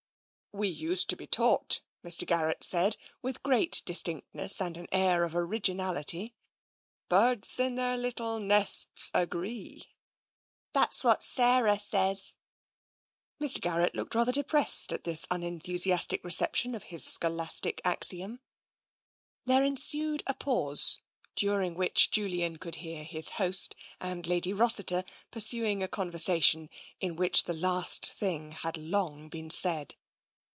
[0.53, 2.27] "We used to be taught," Mr.
[2.27, 6.33] Garrett said, with great distinctness and an air of originality,"
[7.07, 9.85] Birds in their little nests agree.""
[10.73, 12.35] That's what Sarah says."
[13.39, 13.61] Mr.
[13.61, 18.41] Garrett looked rather depressed at this unen thusiastic reception of his scholastic axiom.
[19.45, 20.99] There ensued a pause,
[21.33, 27.15] during which Julian could hear his host and Lady Rossiter pursuing a conversa tion in
[27.15, 29.95] which the last thing had long been said.